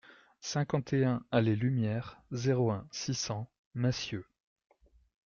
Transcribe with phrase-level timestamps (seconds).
[0.39, 4.25] cinquante et un allée Lumière, zéro un, six cents Massieux